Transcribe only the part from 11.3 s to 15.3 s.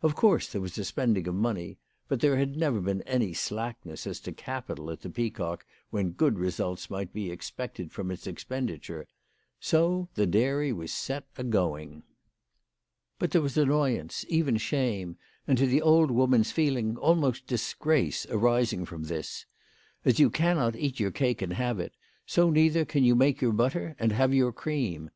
agoing. But there was annoyance, even shame,